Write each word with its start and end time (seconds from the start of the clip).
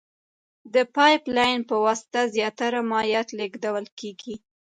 د 0.73 0.75
پایپ 0.95 1.23
لین 1.35 1.59
په 1.69 1.75
واسطه 1.85 2.21
زیاتره 2.35 2.79
مایعات 2.91 3.29
لېږدول 3.39 3.85
کیږي. 3.99 4.35